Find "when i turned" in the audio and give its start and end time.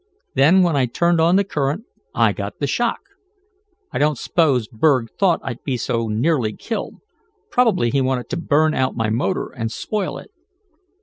0.63-1.21